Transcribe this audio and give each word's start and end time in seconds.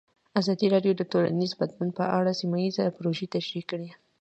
ازادي 0.39 0.67
راډیو 0.73 0.93
د 0.97 1.01
ټولنیز 1.11 1.51
بدلون 1.59 1.89
په 1.97 2.03
اړه 2.17 2.31
سیمه 2.39 2.57
ییزې 2.63 2.95
پروژې 2.97 3.25
تشریح 3.35 3.63
کړې. 3.71 3.89